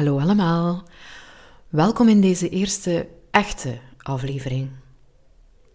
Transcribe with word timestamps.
Hallo 0.00 0.18
allemaal. 0.18 0.82
Welkom 1.68 2.08
in 2.08 2.20
deze 2.20 2.48
eerste 2.48 3.08
echte 3.30 3.78
aflevering. 3.98 4.70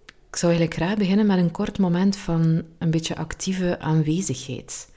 Ik 0.05 0.36
zou 0.36 0.52
eigenlijk 0.52 0.73
graag 0.82 0.98
beginnen 0.98 1.25
met 1.25 1.38
een 1.38 1.52
kort 1.52 1.79
moment 1.79 2.16
van 2.16 2.64
een 2.77 2.91
beetje 2.91 3.16
actieve 3.16 3.80
aanwezigheid. 3.80 4.89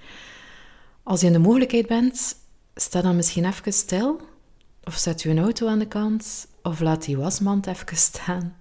Als 1.03 1.21
je 1.21 1.27
in 1.27 1.33
de 1.33 1.39
mogelijkheid 1.39 1.87
bent, 1.87 2.37
sta 2.75 3.01
dan 3.03 3.17
misschien 3.17 3.45
even 3.45 3.73
stil, 3.73 4.21
of 4.85 4.95
zet 4.95 5.23
je 5.23 5.31
een 5.31 5.39
auto 5.39 5.69
aan 5.69 5.79
de 5.79 5.89
kant, 5.89 6.49
of 6.63 6.81
laat 6.81 7.05
die 7.05 7.17
wasmand 7.17 7.67
even 7.67 7.97
staan, 7.97 8.57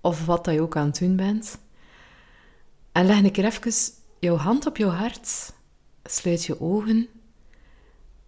of 0.00 0.26
wat 0.26 0.44
dat 0.44 0.54
je 0.54 0.60
ook 0.60 0.76
aan 0.76 0.86
het 0.86 0.98
doen 0.98 1.16
bent. 1.16 1.58
En 2.92 3.06
leg 3.06 3.18
een 3.18 3.32
keer 3.32 3.44
even 3.44 3.72
jouw 4.18 4.36
hand 4.36 4.66
op 4.66 4.76
jouw 4.76 4.90
hart, 4.90 5.52
sluit 6.04 6.44
je 6.44 6.60
ogen 6.60 7.08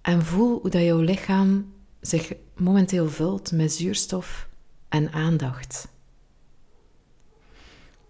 en 0.05 0.23
voel 0.23 0.61
hoe 0.61 0.71
dat 0.71 0.83
jouw 0.83 1.01
lichaam 1.01 1.74
zich 2.07 2.33
momenteel 2.57 3.09
vult 3.09 3.53
met 3.53 3.73
zuurstof 3.73 4.49
en 4.89 5.13
aandacht. 5.13 5.89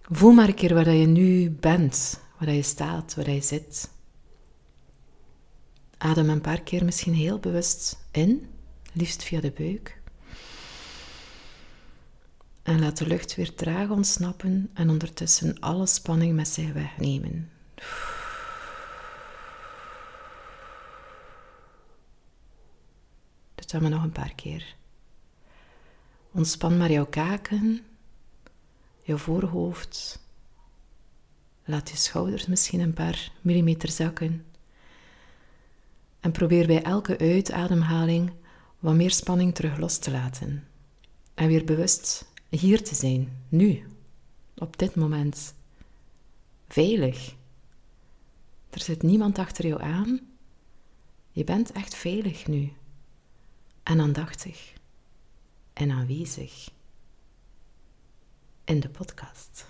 Voel 0.03 0.33
maar 0.33 0.49
een 0.49 0.55
keer 0.55 0.75
waar 0.75 0.91
je 0.91 1.07
nu 1.07 1.51
bent, 1.51 2.21
waar 2.39 2.53
je 2.53 2.63
staat, 2.63 3.15
waar 3.15 3.31
je 3.31 3.41
zit. 3.41 3.91
Adem 5.99 6.29
een 6.29 6.41
paar 6.41 6.61
keer 6.61 6.85
misschien 6.85 7.15
heel 7.15 7.39
bewust 7.39 7.99
in, 8.11 8.47
liefst 8.93 9.23
via 9.23 9.41
de 9.41 9.51
buik. 9.51 10.01
En 12.63 12.81
laat 12.81 12.99
de 12.99 13.07
lucht 13.07 13.35
weer 13.35 13.55
traag 13.55 13.89
ontsnappen 13.89 14.71
en 14.75 14.91
ondertussen 14.91 15.61
alle 15.61 15.87
spanning 15.87 16.35
met 16.35 16.49
zich 16.49 16.73
wegnemen. 16.73 17.51
Doen 23.75 23.83
we 23.83 23.89
nog 23.89 24.03
een 24.03 24.13
paar 24.13 24.35
keer. 24.35 24.77
Ontspan 26.31 26.77
maar 26.77 26.91
jouw 26.91 27.07
kaken, 27.07 27.85
jouw 29.03 29.17
voorhoofd. 29.17 30.23
Laat 31.65 31.91
je 31.91 31.97
schouders 31.97 32.47
misschien 32.47 32.81
een 32.81 32.93
paar 32.93 33.33
millimeter 33.41 33.89
zakken. 33.89 34.45
En 36.21 36.33
probeer 36.33 36.67
bij 36.67 36.83
elke 36.83 37.19
uitademhaling 37.19 38.33
wat 38.79 38.95
meer 38.95 39.11
spanning 39.11 39.55
terug 39.55 39.79
los 39.79 39.99
te 39.99 40.11
laten. 40.11 40.67
En 41.35 41.49
weer 41.49 41.65
bewust 41.65 42.33
hier 42.49 42.85
te 42.85 42.95
zijn, 42.95 43.45
nu, 43.49 43.87
op 44.57 44.79
dit 44.79 44.95
moment. 44.95 45.55
Veilig. 46.69 47.35
Er 48.71 48.81
zit 48.81 49.03
niemand 49.03 49.39
achter 49.39 49.67
jou 49.67 49.83
aan. 49.83 50.21
Je 51.31 51.45
bent 51.45 51.73
echt 51.73 51.95
veilig 51.95 52.47
nu. 52.47 52.73
En 53.85 54.01
aandachtig. 54.01 54.73
En 55.73 55.91
aanwezig. 55.91 56.71
In 58.65 58.81
de 58.81 58.89
podcast. 58.89 59.67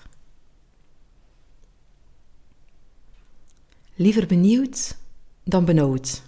Liever 3.95 4.27
benieuwd 4.27 4.97
dan 5.45 5.65
benauwd. 5.65 6.23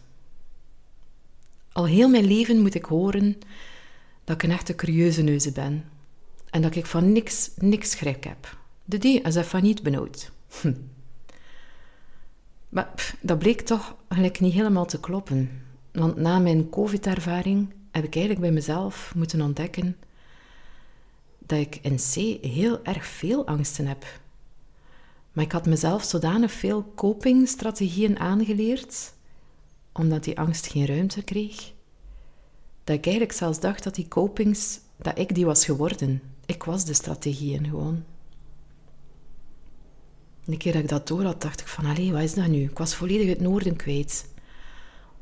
Al 1.73 1.87
heel 1.87 2.09
mijn 2.09 2.25
leven 2.25 2.61
moet 2.61 2.75
ik 2.75 2.85
horen 2.85 3.39
dat 4.25 4.37
ik 4.37 4.43
een 4.43 4.51
echte 4.51 4.75
curieuze 4.75 5.23
neuze 5.23 5.53
ben. 5.53 5.85
En 6.51 6.63
dat 6.63 6.75
ik 6.75 6.87
van 6.87 7.13
niks, 7.13 7.51
niks 7.57 7.91
schrik 7.91 8.25
heb. 8.25 8.59
De 8.85 8.99
die 8.99 9.23
is 9.23 9.37
van 9.37 9.63
niet 9.63 9.83
benauwd. 9.83 10.31
Hm. 10.61 10.75
Maar 12.69 13.15
dat 13.21 13.39
bleek 13.39 13.61
toch 13.61 13.97
eigenlijk 14.09 14.41
niet 14.41 14.53
helemaal 14.53 14.87
te 14.87 15.01
kloppen. 15.01 15.63
Want 15.93 16.17
na 16.17 16.39
mijn 16.39 16.69
COVID-ervaring 16.69 17.75
heb 17.97 18.05
ik 18.05 18.15
eigenlijk 18.15 18.45
bij 18.45 18.55
mezelf 18.55 19.13
moeten 19.15 19.41
ontdekken 19.41 19.97
dat 21.39 21.59
ik 21.59 21.79
in 21.83 21.97
C 21.97 22.15
heel 22.45 22.85
erg 22.85 23.07
veel 23.07 23.47
angsten 23.47 23.87
heb. 23.87 24.21
Maar 25.33 25.45
ik 25.45 25.53
had 25.53 25.67
mezelf 25.67 26.05
zodanig 26.05 26.53
veel 26.53 26.93
copingstrategieën 26.95 28.19
aangeleerd, 28.19 29.13
omdat 29.93 30.25
die 30.25 30.39
angst 30.39 30.67
geen 30.67 30.87
ruimte 30.87 31.23
kreeg, 31.23 31.73
dat 32.85 32.97
ik 32.97 33.07
eigenlijk 33.07 33.37
zelfs 33.37 33.61
dacht 33.61 33.85
dat 33.85 33.95
die 33.95 34.09
copings, 34.09 34.79
dat 34.97 35.19
ik 35.19 35.35
die 35.35 35.47
was 35.47 35.65
geworden. 35.65 36.23
Ik 36.47 36.63
was 36.63 36.85
de 36.85 36.95
strategieën 36.95 37.65
gewoon. 37.65 38.05
Een 40.45 40.59
keer 40.59 40.73
dat 40.73 40.83
ik 40.83 40.89
dat 40.89 41.09
door 41.09 41.23
had, 41.23 41.43
dacht 41.43 41.61
ik 41.61 41.67
van, 41.67 41.85
allee, 41.85 42.13
wat 42.13 42.23
is 42.23 42.35
dat 42.35 42.47
nu? 42.47 42.63
Ik 42.63 42.79
was 42.79 42.95
volledig 42.95 43.29
het 43.29 43.41
noorden 43.41 43.77
kwijt. 43.77 44.35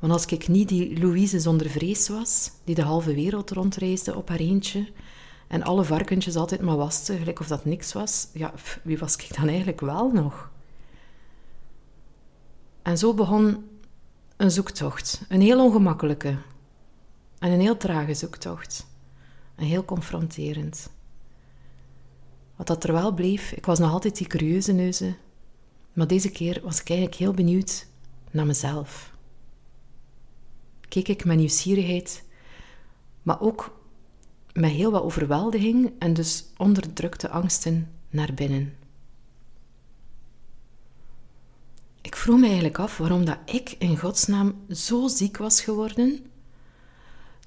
Want 0.05 0.17
als 0.17 0.27
ik 0.27 0.49
niet 0.49 0.69
die 0.69 0.99
Louise 0.99 1.41
zonder 1.41 1.71
vrees 1.71 2.09
was, 2.09 2.51
die 2.65 2.75
de 2.75 2.83
halve 2.83 3.15
wereld 3.15 3.51
rondreisde 3.51 4.17
op 4.17 4.29
haar 4.29 4.39
eentje, 4.39 4.93
en 5.49 5.63
alle 5.63 5.85
varkentjes 5.85 6.37
altijd 6.37 6.61
maar 6.61 6.77
waste, 6.77 7.17
gelijk 7.17 7.41
of 7.41 7.47
dat 7.47 7.65
niks 7.65 7.93
was, 7.93 8.29
ja, 8.33 8.55
wie 8.83 8.99
was 8.99 9.17
ik 9.17 9.37
dan 9.37 9.49
eigenlijk 9.49 9.81
wel 9.81 10.11
nog? 10.11 10.51
En 12.83 12.99
zo 12.99 13.15
begon 13.15 13.65
een 14.37 14.51
zoektocht, 14.51 15.25
een 15.29 15.41
heel 15.41 15.65
ongemakkelijke 15.65 16.37
en 17.39 17.53
een 17.53 17.61
heel 17.61 17.77
trage 17.77 18.15
zoektocht. 18.15 18.87
En 19.55 19.65
heel 19.65 19.85
confronterend. 19.85 20.91
Wat 22.57 22.67
dat 22.67 22.85
er 22.85 22.93
wel 22.93 23.13
bleef, 23.13 23.53
ik 23.53 23.67
was 23.67 23.79
nog 23.79 23.93
altijd 23.93 24.17
die 24.17 24.27
curieuze 24.27 24.73
neuze, 24.73 25.15
maar 25.93 26.07
deze 26.07 26.31
keer 26.31 26.61
was 26.63 26.81
ik 26.81 26.89
eigenlijk 26.89 27.19
heel 27.19 27.33
benieuwd 27.33 27.87
naar 28.31 28.47
mezelf. 28.47 29.14
Keek 30.89 31.09
ik 31.09 31.25
met 31.25 31.37
nieuwsgierigheid, 31.37 32.25
maar 33.23 33.41
ook 33.41 33.81
met 34.53 34.71
heel 34.71 34.91
wat 34.91 35.03
overweldiging 35.03 35.93
en 35.99 36.15
dus 36.15 36.45
onderdrukte 36.57 37.29
angsten 37.29 37.91
naar 38.11 38.35
binnen. 38.35 38.77
Ik 42.01 42.17
vroeg 42.17 42.39
me 42.39 42.47
eigenlijk 42.47 42.79
af 42.79 42.99
waarom 42.99 43.25
dat 43.25 43.39
ik 43.45 43.75
in 43.79 43.99
godsnaam 43.99 44.65
zo 44.71 45.09
ziek 45.09 45.37
was 45.37 45.61
geworden, 45.61 46.27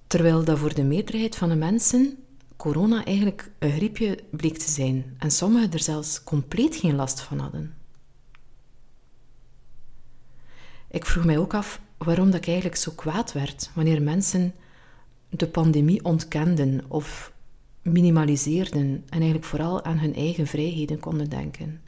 terwijl 0.07 0.43
dat 0.43 0.57
voor 0.57 0.73
de 0.73 0.83
meerderheid 0.83 1.35
van 1.35 1.49
de 1.49 1.55
mensen 1.55 2.17
corona 2.55 3.05
eigenlijk 3.05 3.51
een 3.59 3.71
griepje 3.71 4.23
bleek 4.29 4.57
te 4.57 4.71
zijn 4.71 5.15
en 5.17 5.31
sommigen 5.31 5.71
er 5.71 5.79
zelfs 5.79 6.23
compleet 6.23 6.75
geen 6.75 6.95
last 6.95 7.21
van 7.21 7.39
hadden. 7.39 7.75
Ik 10.89 11.05
vroeg 11.05 11.25
mij 11.25 11.37
ook 11.37 11.53
af 11.53 11.81
waarom 11.97 12.25
dat 12.25 12.40
ik 12.40 12.47
eigenlijk 12.47 12.75
zo 12.75 12.91
kwaad 12.96 13.34
werd 13.34 13.72
wanneer 13.74 14.02
mensen 14.02 14.53
de 15.30 15.47
pandemie 15.47 16.03
ontkenden 16.03 16.85
of 16.88 17.31
minimaliseerden 17.81 19.03
en 19.09 19.19
eigenlijk 19.19 19.44
vooral 19.44 19.84
aan 19.84 19.97
hun 19.97 20.16
eigen 20.16 20.47
vrijheden 20.47 21.00
konden 21.00 21.30
denken. 21.30 21.81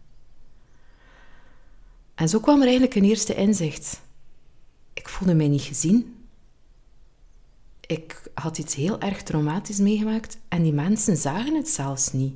En 2.15 2.29
zo 2.29 2.39
kwam 2.39 2.57
er 2.57 2.63
eigenlijk 2.63 2.95
een 2.95 3.03
eerste 3.03 3.35
inzicht. 3.35 4.01
Ik 4.93 5.09
voelde 5.09 5.35
mij 5.35 5.47
niet 5.47 5.61
gezien, 5.61 6.19
ik 7.89 8.21
had 8.33 8.57
iets 8.57 8.75
heel 8.75 8.99
erg 8.99 9.23
traumatisch 9.23 9.79
meegemaakt 9.79 10.37
en 10.47 10.63
die 10.63 10.73
mensen 10.73 11.17
zagen 11.17 11.55
het 11.55 11.69
zelfs 11.69 12.11
niet. 12.11 12.35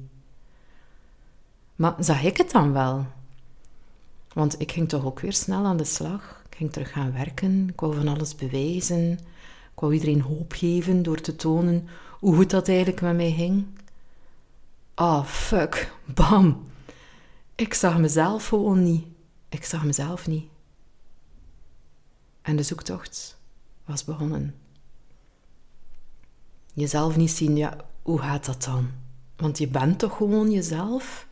Maar 1.76 1.96
zag 2.00 2.24
ik 2.24 2.38
het 2.38 2.52
dan 2.52 2.74
wel? 2.74 3.06
Want 4.34 4.62
ik 4.62 4.72
ging 4.72 4.90
toch 4.90 5.06
ook 5.06 5.20
weer 5.20 5.34
snel 5.34 5.66
aan 5.66 5.78
de 5.78 5.84
slag. 5.84 6.43
Ik 6.53 6.59
ging 6.59 6.72
terug 6.72 6.91
gaan 6.91 7.14
werken. 7.14 7.69
Ik 7.69 7.80
wou 7.80 7.96
van 7.96 8.08
alles 8.08 8.36
bewijzen. 8.36 9.12
Ik 9.74 9.80
wou 9.80 9.94
iedereen 9.94 10.22
hoop 10.22 10.52
geven 10.52 11.03
door 11.03 11.22
te 11.22 11.36
tonen 11.36 11.88
hoe 12.19 12.36
goed 12.36 12.50
dat 12.50 12.68
eigenlijk 12.68 13.02
met 13.02 13.16
mij 13.16 13.31
ging. 13.31 13.66
Ah, 14.94 15.08
oh, 15.08 15.25
fuck. 15.25 15.94
Bam. 16.06 16.63
Ik 17.56 17.74
zag 17.74 17.97
mezelf 17.97 18.47
gewoon 18.47 18.84
niet. 18.84 19.06
Ik 19.50 19.66
zag 19.66 19.84
mezelf 19.84 20.28
niet. 20.28 20.46
En 22.42 22.56
de 22.56 22.63
zoektocht 22.63 23.38
was 23.86 24.04
begonnen 24.04 24.56
jezelf 26.74 27.16
niet 27.16 27.31
zien, 27.31 27.57
ja, 27.57 27.78
hoe 28.01 28.19
gaat 28.19 28.45
dat 28.45 28.63
dan? 28.63 28.88
Want 29.36 29.57
je 29.57 29.68
bent 29.68 30.00
toch 30.00 30.18
gewoon 30.18 30.51
jezelf? 30.51 31.28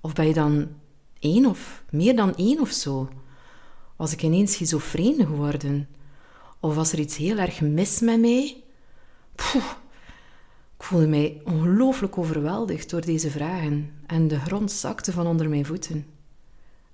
Of 0.00 0.12
ben 0.12 0.26
je 0.26 0.34
dan 0.34 0.68
één 1.18 1.46
of 1.46 1.82
meer 1.90 2.16
dan 2.16 2.34
één 2.34 2.60
of 2.60 2.70
zo? 2.70 3.08
Was 4.02 4.12
ik 4.12 4.22
ineens 4.22 4.52
schizofreen 4.52 5.26
geworden? 5.26 5.88
Of 6.60 6.74
was 6.74 6.92
er 6.92 6.98
iets 6.98 7.16
heel 7.16 7.38
erg 7.38 7.60
mis 7.60 8.00
met 8.00 8.20
mij? 8.20 8.62
Poeh, 9.34 9.70
ik 10.76 10.82
voelde 10.82 11.06
mij 11.06 11.40
ongelooflijk 11.44 12.18
overweldigd 12.18 12.90
door 12.90 13.00
deze 13.00 13.30
vragen 13.30 13.92
en 14.06 14.28
de 14.28 14.38
grond 14.38 14.72
zakte 14.72 15.12
van 15.12 15.26
onder 15.26 15.48
mijn 15.48 15.66
voeten. 15.66 16.06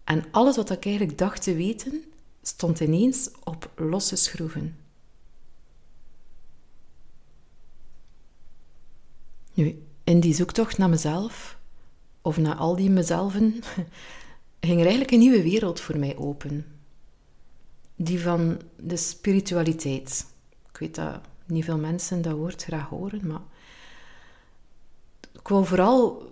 En 0.04 0.24
alles 0.30 0.56
wat 0.56 0.70
ik 0.70 0.84
eigenlijk 0.84 1.18
dacht 1.18 1.42
te 1.42 1.54
weten, 1.54 2.04
stond 2.42 2.80
ineens 2.80 3.30
op 3.44 3.70
losse 3.76 4.16
schroeven. 4.16 4.76
Nu, 9.54 9.82
in 10.04 10.20
die 10.20 10.34
zoektocht 10.34 10.78
naar 10.78 10.88
mezelf, 10.88 11.58
of 12.22 12.36
naar 12.36 12.56
al 12.56 12.76
die 12.76 12.90
mezelven, 12.90 13.52
ging 14.60 14.78
er 14.78 14.86
eigenlijk 14.86 15.10
een 15.10 15.18
nieuwe 15.18 15.42
wereld 15.42 15.80
voor 15.80 15.98
mij 15.98 16.16
open. 16.16 16.77
Die 18.00 18.20
van 18.20 18.60
de 18.76 18.96
spiritualiteit. 18.96 20.26
Ik 20.72 20.78
weet 20.78 20.94
dat 20.94 21.20
Niet 21.48 21.64
veel 21.64 21.78
mensen 21.78 22.22
dat 22.22 22.36
woord 22.36 22.62
graag 22.62 22.88
horen, 22.88 23.26
maar 23.26 23.40
ik 25.32 25.48
wil 25.48 25.64
vooral 25.64 26.22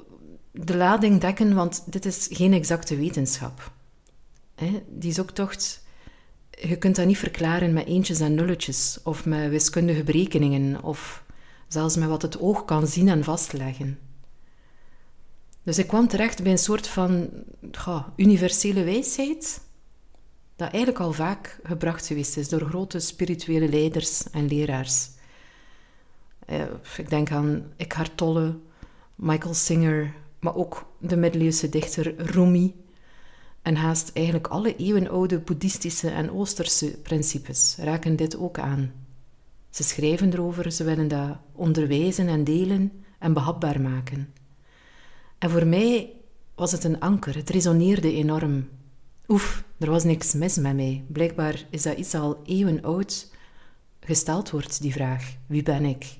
de 0.51 0.77
lading 0.77 1.21
dekken, 1.21 1.55
want 1.55 1.93
dit 1.93 2.05
is 2.05 2.29
geen 2.31 2.53
exacte 2.53 2.97
wetenschap. 2.97 3.73
Die 4.89 5.13
zoektocht, 5.13 5.85
je 6.51 6.77
kunt 6.77 6.97
dat 6.97 7.07
niet 7.07 7.19
verklaren 7.19 7.73
met 7.73 7.87
eentjes 7.87 8.21
en 8.21 8.35
nulletjes, 8.35 9.01
of 9.03 9.25
met 9.25 9.51
wiskundige 9.51 10.03
berekeningen, 10.03 10.83
of 10.83 11.25
zelfs 11.69 11.97
met 11.97 12.09
wat 12.09 12.23
het 12.23 12.41
oog 12.41 12.65
kan 12.65 12.87
zien 12.87 13.09
en 13.09 13.25
vastleggen. 13.25 13.99
Dus 15.63 15.79
ik 15.79 15.87
kwam 15.87 16.09
terecht 16.09 16.43
bij 16.43 16.53
een 16.53 16.59
soort 16.59 16.87
van 16.87 17.31
universele 18.17 18.85
wijsheid, 18.85 19.61
dat 20.57 20.73
eigenlijk 20.73 21.05
al 21.05 21.13
vaak 21.13 21.59
gebracht 21.63 22.07
geweest 22.07 22.37
is 22.37 22.49
door 22.49 22.61
grote 22.61 22.99
spirituele 22.99 23.69
leiders 23.69 24.31
en 24.31 24.47
leraars. 24.47 25.09
Eh, 26.47 26.63
ik 26.97 27.09
denk 27.09 27.31
aan 27.31 27.73
Eckhart 27.77 28.17
Tolle, 28.17 28.59
Michael 29.15 29.55
Singer, 29.55 30.15
maar 30.39 30.55
ook 30.55 30.87
de 30.99 31.17
middeleeuwse 31.17 31.69
dichter 31.69 32.15
Rumi. 32.17 32.75
En 33.63 33.77
haast 33.77 34.11
eigenlijk 34.13 34.47
alle 34.47 34.77
eeuwenoude 34.77 35.39
boeddhistische 35.39 36.11
en 36.11 36.31
oosterse 36.31 36.99
principes 36.99 37.77
raken 37.79 38.17
dit 38.17 38.37
ook 38.37 38.59
aan. 38.59 38.93
Ze 39.71 39.83
schrijven 39.83 40.33
erover, 40.33 40.73
ze 40.73 40.85
willen 40.85 41.09
dat 41.09 41.37
onderwijzen 41.53 42.29
en 42.29 42.45
delen 42.45 43.05
en 43.19 43.33
behapbaar 43.33 43.81
maken. 43.81 44.33
En 45.39 45.51
voor 45.51 45.67
mij 45.67 46.11
was 46.55 46.73
het 46.73 46.85
een 46.85 47.01
anker, 47.01 47.35
het 47.35 47.51
resoneerde 47.51 48.13
enorm. 48.13 48.69
Oef, 49.29 49.65
er 49.79 49.91
was 49.91 50.05
niks 50.05 50.33
mis 50.33 50.57
met 50.57 50.75
mij. 50.75 51.05
Blijkbaar 51.09 51.67
is 51.71 51.83
dat 51.83 51.99
iets 51.99 52.15
al 52.15 52.41
eeuwen 52.45 52.83
oud 52.83 53.31
gesteld 54.01 54.51
wordt, 54.51 54.81
die 54.81 54.93
vraag: 54.93 55.37
wie 55.47 55.63
ben 55.63 55.85
ik? 55.85 56.19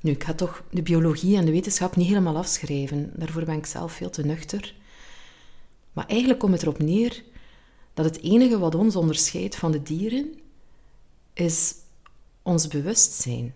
Nu, 0.00 0.10
ik 0.10 0.24
ga 0.24 0.34
toch 0.34 0.64
de 0.70 0.82
biologie 0.82 1.36
en 1.36 1.44
de 1.44 1.50
wetenschap 1.50 1.96
niet 1.96 2.06
helemaal 2.06 2.36
afschrijven. 2.36 3.12
Daarvoor 3.14 3.44
ben 3.44 3.56
ik 3.56 3.66
zelf 3.66 3.92
veel 3.92 4.10
te 4.10 4.24
nuchter. 4.24 4.74
Maar 5.92 6.06
eigenlijk 6.06 6.40
komt 6.40 6.52
het 6.52 6.62
erop 6.62 6.78
neer 6.78 7.24
dat 7.94 8.04
het 8.04 8.20
enige 8.20 8.58
wat 8.58 8.74
ons 8.74 8.96
onderscheidt 8.96 9.56
van 9.56 9.72
de 9.72 9.82
dieren 9.82 10.34
is 11.32 11.74
ons 12.42 12.68
bewustzijn. 12.68 13.54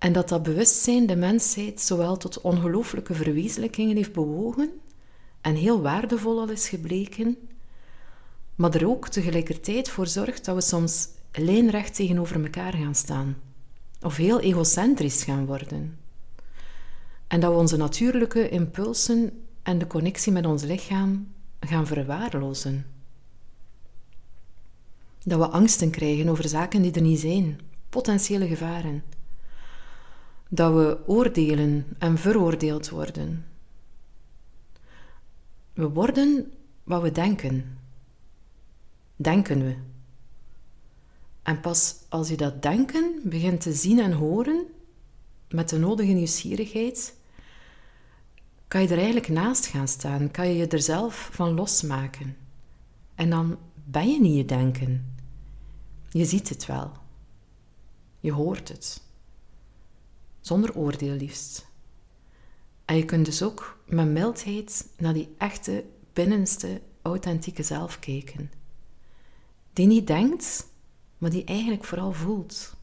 En 0.00 0.12
dat 0.12 0.28
dat 0.28 0.42
bewustzijn 0.42 1.06
de 1.06 1.16
mensheid 1.16 1.80
zowel 1.80 2.16
tot 2.16 2.40
ongelooflijke 2.40 3.14
verwezenlijkingen 3.14 3.96
heeft 3.96 4.12
bewogen 4.12 4.70
en 5.40 5.54
heel 5.54 5.80
waardevol 5.80 6.40
al 6.40 6.48
is 6.48 6.68
gebleken, 6.68 7.36
maar 8.54 8.74
er 8.74 8.88
ook 8.88 9.08
tegelijkertijd 9.08 9.88
voor 9.88 10.06
zorgt 10.06 10.44
dat 10.44 10.54
we 10.54 10.60
soms 10.60 11.08
lijnrecht 11.32 11.94
tegenover 11.94 12.42
elkaar 12.44 12.72
gaan 12.72 12.94
staan 12.94 13.36
of 14.02 14.16
heel 14.16 14.40
egocentrisch 14.40 15.24
gaan 15.24 15.46
worden. 15.46 15.98
En 17.26 17.40
dat 17.40 17.52
we 17.52 17.58
onze 17.58 17.76
natuurlijke 17.76 18.48
impulsen 18.48 19.44
en 19.62 19.78
de 19.78 19.86
connectie 19.86 20.32
met 20.32 20.46
ons 20.46 20.62
lichaam 20.62 21.32
gaan 21.60 21.86
verwaarlozen. 21.86 22.86
Dat 25.24 25.38
we 25.38 25.48
angsten 25.48 25.90
krijgen 25.90 26.28
over 26.28 26.48
zaken 26.48 26.82
die 26.82 26.92
er 26.92 27.02
niet 27.02 27.20
zijn, 27.20 27.60
potentiële 27.88 28.46
gevaren. 28.46 29.02
Dat 30.52 30.74
we 30.74 30.98
oordelen 31.06 31.86
en 31.98 32.18
veroordeeld 32.18 32.88
worden. 32.88 33.46
We 35.72 35.88
worden 35.88 36.52
wat 36.84 37.02
we 37.02 37.12
denken. 37.12 37.78
Denken 39.16 39.64
we. 39.64 39.76
En 41.42 41.60
pas 41.60 41.94
als 42.08 42.28
je 42.28 42.36
dat 42.36 42.62
denken 42.62 43.20
begint 43.24 43.60
te 43.60 43.72
zien 43.72 43.98
en 43.98 44.12
horen, 44.12 44.66
met 45.48 45.68
de 45.68 45.78
nodige 45.78 46.12
nieuwsgierigheid, 46.12 47.14
kan 48.68 48.82
je 48.82 48.88
er 48.88 48.96
eigenlijk 48.96 49.28
naast 49.28 49.66
gaan 49.66 49.88
staan, 49.88 50.30
kan 50.30 50.48
je 50.48 50.56
je 50.56 50.66
er 50.66 50.82
zelf 50.82 51.28
van 51.32 51.54
losmaken. 51.54 52.36
En 53.14 53.30
dan 53.30 53.58
ben 53.84 54.10
je 54.10 54.20
niet 54.20 54.36
je 54.36 54.44
denken. 54.44 55.14
Je 56.10 56.24
ziet 56.24 56.48
het 56.48 56.66
wel. 56.66 56.92
Je 58.20 58.32
hoort 58.32 58.68
het. 58.68 59.02
Zonder 60.40 60.76
oordeel 60.76 61.14
liefst. 61.14 61.68
En 62.84 62.96
je 62.96 63.04
kunt 63.04 63.24
dus 63.24 63.42
ook 63.42 63.78
met 63.86 64.08
mildheid 64.08 64.88
naar 64.96 65.12
die 65.12 65.34
echte, 65.38 65.84
binnenste, 66.12 66.80
authentieke 67.02 67.62
zelf 67.62 67.98
kijken. 67.98 68.50
Die 69.72 69.86
niet 69.86 70.06
denkt, 70.06 70.66
maar 71.18 71.30
die 71.30 71.44
eigenlijk 71.44 71.84
vooral 71.84 72.12
voelt. 72.12 72.74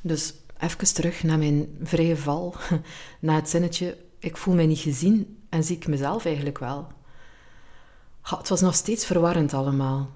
Dus 0.00 0.34
even 0.58 0.94
terug 0.94 1.22
naar 1.22 1.38
mijn 1.38 1.78
vrije 1.82 2.16
val, 2.16 2.54
na 3.20 3.34
het 3.34 3.48
zinnetje: 3.48 3.98
ik 4.18 4.36
voel 4.36 4.54
mij 4.54 4.66
niet 4.66 4.78
gezien 4.78 5.44
en 5.48 5.64
zie 5.64 5.76
ik 5.76 5.86
mezelf 5.86 6.24
eigenlijk 6.24 6.58
wel. 6.58 6.86
het 8.22 8.48
was 8.48 8.60
nog 8.60 8.74
steeds 8.74 9.06
verwarrend 9.06 9.54
allemaal. 9.54 10.10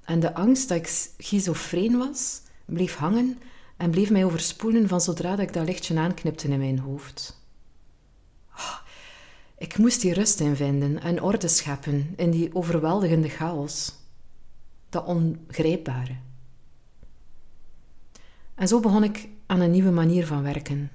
En 0.00 0.20
de 0.20 0.34
angst 0.34 0.68
dat 0.68 0.78
ik 0.78 0.86
schizofreen 0.86 1.98
was, 1.98 2.42
bleef 2.72 2.96
hangen 2.96 3.38
en 3.76 3.90
bleef 3.90 4.10
mij 4.10 4.24
overspoelen 4.24 4.88
van 4.88 5.00
zodra 5.00 5.30
dat 5.30 5.46
ik 5.46 5.52
dat 5.52 5.66
lichtje 5.66 5.98
aanknipte 5.98 6.48
in 6.48 6.58
mijn 6.58 6.78
hoofd. 6.78 7.38
Ik 9.58 9.78
moest 9.78 10.00
die 10.00 10.14
rust 10.14 10.40
in 10.40 10.56
vinden 10.56 11.00
en 11.00 11.22
orde 11.22 11.48
scheppen 11.48 12.12
in 12.16 12.30
die 12.30 12.54
overweldigende 12.54 13.28
chaos. 13.28 13.94
Dat 14.88 15.04
ongrijpbare. 15.04 16.16
En 18.54 18.68
zo 18.68 18.80
begon 18.80 19.04
ik 19.04 19.28
aan 19.46 19.60
een 19.60 19.70
nieuwe 19.70 19.90
manier 19.90 20.26
van 20.26 20.42
werken. 20.42 20.90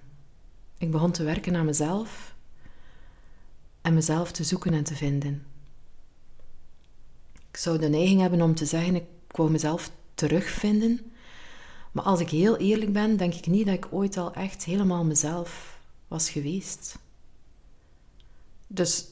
Ik 0.78 0.92
begon 0.92 1.12
te 1.12 1.24
werken 1.24 1.56
aan 1.56 1.66
mezelf 1.66 2.36
en 3.82 3.94
mezelf 3.94 4.32
te 4.32 4.44
zoeken 4.44 4.74
en 4.74 4.84
te 4.84 4.96
vinden. 4.96 5.46
Ik 7.52 7.58
zou 7.58 7.80
de 7.80 7.90
neiging 7.90 8.22
hebben 8.22 8.42
om 8.42 8.56
te 8.56 8.66
zeggen: 8.66 8.96
ik 8.96 9.06
wou 9.28 9.52
mezelf 9.52 9.92
terugvinden. 10.14 11.12
Maar 11.96 12.04
als 12.04 12.20
ik 12.20 12.30
heel 12.30 12.58
eerlijk 12.58 12.94
ben, 12.94 13.18
denk 13.18 13.34
ik 13.34 13.48
niet 13.48 13.66
dat 13.66 13.76
ik 13.76 13.88
ooit 13.92 14.18
al 14.18 14.34
echt 14.34 14.64
helemaal 14.64 15.06
mezelf 15.06 15.80
was 16.08 16.30
geweest. 16.30 16.98
Dus 18.68 19.06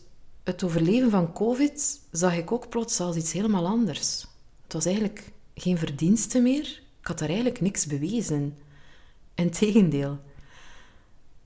het 0.43 0.63
overleven 0.63 1.09
van 1.09 1.33
COVID 1.33 1.99
zag 2.11 2.37
ik 2.37 2.51
ook 2.51 2.69
plots 2.69 2.99
als 2.99 3.15
iets 3.15 3.31
helemaal 3.31 3.67
anders. 3.67 4.25
Het 4.63 4.73
was 4.73 4.85
eigenlijk 4.85 5.31
geen 5.55 5.77
verdienste 5.77 6.39
meer. 6.39 6.81
Ik 6.99 7.07
had 7.07 7.19
daar 7.19 7.27
eigenlijk 7.27 7.61
niks 7.61 7.85
bewezen. 7.85 8.57
Integendeel. 9.35 10.19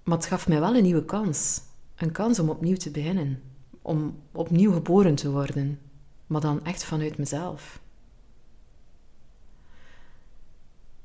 Maar 0.04 0.18
het 0.18 0.28
gaf 0.28 0.48
mij 0.48 0.60
wel 0.60 0.76
een 0.76 0.84
nieuwe 0.84 1.06
kans. 1.06 1.62
Een 1.96 2.12
kans 2.12 2.40
om 2.40 2.50
opnieuw 2.50 2.78
te 2.78 2.92
beginnen. 2.92 3.42
Om 3.82 4.20
opnieuw 4.32 4.72
geboren 4.72 5.16
te 5.16 5.32
worden. 5.32 5.80
Maar 6.28 6.42
dan 6.42 6.66
echt 6.66 6.84
vanuit 6.84 7.18
mezelf. 7.18 7.80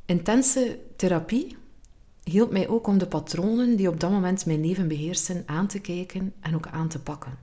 Intense 0.04 0.78
therapie 0.96 1.56
hielp 2.24 2.50
mij 2.50 2.68
ook 2.68 2.86
om 2.86 2.98
de 2.98 3.06
patronen 3.06 3.76
die 3.76 3.88
op 3.88 4.00
dat 4.00 4.10
moment 4.10 4.46
mijn 4.46 4.66
leven 4.66 4.88
beheersen 4.88 5.42
aan 5.46 5.66
te 5.66 5.80
kijken 5.80 6.32
en 6.40 6.54
ook 6.54 6.66
aan 6.66 6.88
te 6.88 6.98
pakken. 6.98 7.38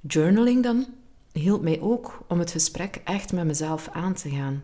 Journaling 0.00 0.62
dan 0.62 0.86
hielp 1.32 1.62
mij 1.62 1.80
ook 1.80 2.24
om 2.28 2.38
het 2.38 2.50
gesprek 2.50 3.00
echt 3.04 3.32
met 3.32 3.44
mezelf 3.44 3.88
aan 3.88 4.14
te 4.14 4.30
gaan. 4.30 4.62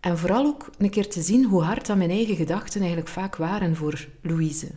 En 0.00 0.18
vooral 0.18 0.46
ook 0.46 0.70
een 0.78 0.90
keer 0.90 1.08
te 1.08 1.22
zien 1.22 1.44
hoe 1.44 1.62
hard 1.62 1.86
dat 1.86 1.96
mijn 1.96 2.10
eigen 2.10 2.36
gedachten 2.36 2.80
eigenlijk 2.80 3.10
vaak 3.10 3.36
waren 3.36 3.76
voor 3.76 4.08
Louise. 4.20 4.70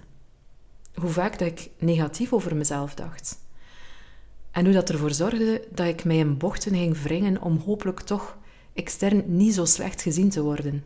Hoe 0.96 1.10
vaak 1.10 1.39
dat 1.39 1.48
ik 1.48 1.70
negatief 1.77 2.34
over 2.34 2.55
mezelf 2.55 2.94
dacht. 2.94 3.39
En 4.51 4.65
hoe 4.65 4.74
dat 4.74 4.89
ervoor 4.89 5.12
zorgde 5.12 5.67
dat 5.72 5.88
ik 5.88 6.03
mij 6.03 6.17
in 6.17 6.38
bochten 6.38 6.75
ging 6.75 7.01
wringen 7.01 7.41
om 7.41 7.58
hopelijk 7.58 8.00
toch 8.00 8.38
extern 8.75 9.24
niet 9.27 9.53
zo 9.53 9.65
slecht 9.65 10.01
gezien 10.01 10.29
te 10.29 10.41
worden. 10.41 10.86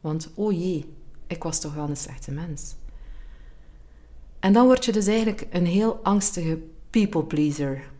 Want 0.00 0.30
oh 0.34 0.52
jee, 0.52 0.94
ik 1.26 1.42
was 1.42 1.60
toch 1.60 1.74
wel 1.74 1.88
een 1.88 1.96
slechte 1.96 2.30
mens. 2.30 2.74
En 4.38 4.52
dan 4.52 4.66
word 4.66 4.84
je 4.84 4.92
dus 4.92 5.06
eigenlijk 5.06 5.46
een 5.50 5.66
heel 5.66 6.00
angstige 6.02 6.58
people 6.90 7.24
pleaser. 7.24 7.90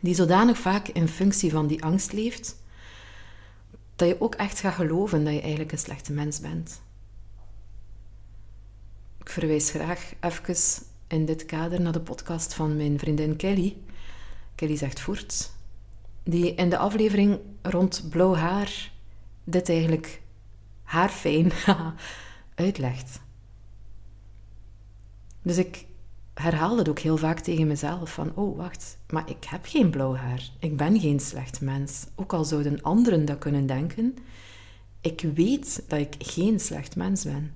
Die 0.00 0.14
zodanig 0.14 0.58
vaak 0.58 0.88
in 0.88 1.08
functie 1.08 1.50
van 1.50 1.66
die 1.66 1.84
angst 1.84 2.12
leeft, 2.12 2.56
dat 3.96 4.08
je 4.08 4.20
ook 4.20 4.34
echt 4.34 4.60
gaat 4.60 4.74
geloven 4.74 5.24
dat 5.24 5.32
je 5.32 5.40
eigenlijk 5.40 5.72
een 5.72 5.78
slechte 5.78 6.12
mens 6.12 6.40
bent. 6.40 6.80
Ik 9.18 9.28
verwijs 9.28 9.70
graag 9.70 10.12
even 10.20 10.56
in 11.06 11.24
dit 11.24 11.44
kader 11.44 11.80
naar 11.80 11.92
de 11.92 12.00
podcast 12.00 12.54
van 12.54 12.76
mijn 12.76 12.98
vriendin 12.98 13.36
Kelly. 13.36 13.76
Kelly 14.54 14.76
zegt 14.76 15.00
voort. 15.00 15.50
Die 16.22 16.54
in 16.54 16.70
de 16.70 16.78
aflevering 16.78 17.38
rond 17.62 18.06
blauw 18.10 18.34
haar 18.34 18.92
dit 19.44 19.68
eigenlijk 19.68 20.22
haarfijn 20.82 21.52
uitlegt. 22.54 23.20
Dus 25.42 25.56
ik 25.56 25.86
herhaalde 26.34 26.78
het 26.78 26.88
ook 26.88 26.98
heel 26.98 27.16
vaak 27.16 27.38
tegen 27.38 27.66
mezelf 27.66 28.12
van, 28.12 28.32
oh 28.34 28.56
wacht, 28.56 28.98
maar 29.10 29.30
ik 29.30 29.44
heb 29.44 29.64
geen 29.64 29.90
blauw 29.90 30.14
haar. 30.14 30.50
Ik 30.58 30.76
ben 30.76 31.00
geen 31.00 31.20
slecht 31.20 31.60
mens. 31.60 32.06
Ook 32.14 32.32
al 32.32 32.44
zouden 32.44 32.82
anderen 32.82 33.24
dat 33.24 33.38
kunnen 33.38 33.66
denken, 33.66 34.16
ik 35.00 35.20
weet 35.34 35.84
dat 35.88 35.98
ik 35.98 36.14
geen 36.18 36.60
slecht 36.60 36.96
mens 36.96 37.24
ben. 37.24 37.54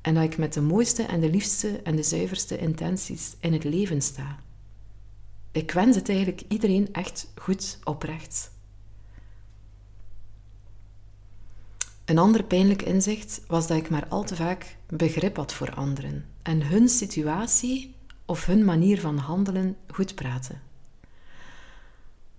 En 0.00 0.14
dat 0.14 0.24
ik 0.24 0.38
met 0.38 0.52
de 0.52 0.60
mooiste 0.60 1.02
en 1.02 1.20
de 1.20 1.30
liefste 1.30 1.80
en 1.82 1.96
de 1.96 2.02
zuiverste 2.02 2.58
intenties 2.58 3.36
in 3.40 3.52
het 3.52 3.64
leven 3.64 4.02
sta. 4.02 4.38
Ik 5.52 5.70
wens 5.70 5.96
het 5.96 6.08
eigenlijk 6.08 6.42
iedereen 6.48 6.92
echt 6.92 7.32
goed 7.34 7.78
oprecht. 7.84 8.50
Een 12.04 12.18
ander 12.18 12.44
pijnlijk 12.44 12.82
inzicht 12.82 13.40
was 13.46 13.66
dat 13.66 13.76
ik 13.76 13.90
maar 13.90 14.06
al 14.08 14.24
te 14.24 14.36
vaak 14.36 14.76
begrip 14.86 15.36
had 15.36 15.52
voor 15.52 15.74
anderen 15.74 16.24
en 16.42 16.66
hun 16.66 16.88
situatie 16.88 17.94
of 18.24 18.46
hun 18.46 18.64
manier 18.64 19.00
van 19.00 19.18
handelen 19.18 19.76
goed 19.86 20.14
praten. 20.14 20.60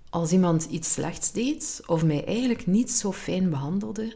Als 0.10 0.32
iemand 0.32 0.64
iets 0.64 0.94
slechts 0.94 1.32
deed 1.32 1.82
of 1.86 2.04
mij 2.06 2.26
eigenlijk 2.26 2.68
niet 2.68 2.92
zo 2.92 3.12
fijn 3.12 3.50
behandelde, 3.50 4.16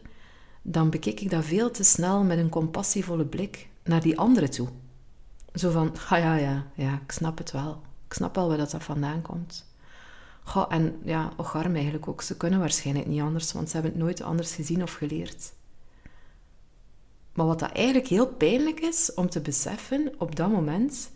dan 0.62 0.90
bekeek 0.90 1.20
ik 1.20 1.30
dat 1.30 1.46
veel 1.46 1.72
te 1.72 1.84
snel 1.84 2.24
met 2.24 2.38
een 2.38 2.50
compassievolle 2.50 3.26
blik 3.26 3.68
naar 3.84 4.02
die 4.02 4.18
andere 4.18 4.50
toe. 4.50 4.68
Zo 5.54 5.72
van, 5.72 5.96
ja, 6.10 6.18
ja, 6.18 6.36
ja, 6.36 6.68
ja, 6.76 7.02
ik 7.06 7.12
snap 7.12 7.38
het 7.38 7.52
wel. 7.52 7.82
Ik 8.14 8.20
snap 8.20 8.36
wel 8.36 8.48
waar 8.48 8.58
dat, 8.58 8.72
dat 8.72 8.84
vandaan 8.84 9.22
komt. 9.22 9.66
Goh, 10.44 10.66
en 10.70 11.00
ja, 11.04 11.34
ocharm 11.38 11.74
eigenlijk 11.74 12.08
ook. 12.08 12.22
Ze 12.22 12.38
kunnen 12.38 12.60
waarschijnlijk 12.60 13.08
niet 13.08 13.22
anders, 13.22 13.52
want 13.52 13.68
ze 13.68 13.74
hebben 13.74 13.92
het 13.92 14.02
nooit 14.02 14.22
anders 14.22 14.54
gezien 14.54 14.84
of 14.84 14.94
geleerd. 14.94 15.54
Maar 17.34 17.46
wat 17.46 17.60
dat 17.60 17.72
eigenlijk 17.72 18.08
heel 18.08 18.28
pijnlijk 18.28 18.80
is 18.80 19.14
om 19.14 19.30
te 19.30 19.42
beseffen 19.42 20.14
op 20.18 20.36
dat 20.36 20.52
moment, 20.52 21.12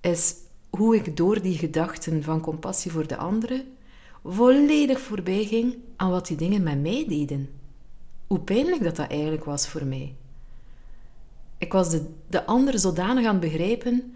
is 0.00 0.34
hoe 0.70 0.96
ik 0.96 1.16
door 1.16 1.42
die 1.42 1.58
gedachten 1.58 2.22
van 2.22 2.40
compassie 2.40 2.90
voor 2.90 3.06
de 3.06 3.16
anderen 3.16 3.76
volledig 4.24 5.00
voorbij 5.00 5.44
ging 5.44 5.76
aan 5.96 6.10
wat 6.10 6.26
die 6.26 6.36
dingen 6.36 6.62
met 6.62 6.82
mij 6.82 7.04
deden. 7.08 7.50
Hoe 8.26 8.40
pijnlijk 8.40 8.82
dat 8.82 8.96
dat 8.96 9.10
eigenlijk 9.10 9.44
was 9.44 9.68
voor 9.68 9.84
mij. 9.84 10.14
Ik 11.58 11.72
was 11.72 11.90
de, 11.90 12.06
de 12.28 12.78
zodanig 12.78 13.26
aan 13.26 13.40
het 13.40 13.50
begrijpen 13.50 14.14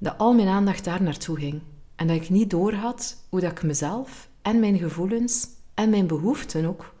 dat 0.00 0.18
al 0.18 0.34
mijn 0.34 0.48
aandacht 0.48 0.84
daar 0.84 1.02
naartoe 1.02 1.38
ging. 1.38 1.60
En 1.96 2.06
dat 2.06 2.16
ik 2.16 2.28
niet 2.28 2.50
doorhad 2.50 3.16
hoe 3.28 3.40
dat 3.40 3.50
ik 3.50 3.62
mezelf 3.62 4.28
en 4.42 4.60
mijn 4.60 4.78
gevoelens 4.78 5.48
en 5.74 5.90
mijn 5.90 6.06
behoeften 6.06 6.64
ook 6.64 6.94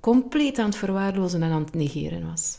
compleet 0.00 0.58
aan 0.58 0.66
het 0.66 0.76
verwaarlozen 0.76 1.42
en 1.42 1.50
aan 1.50 1.64
het 1.64 1.74
negeren 1.74 2.26
was. 2.26 2.58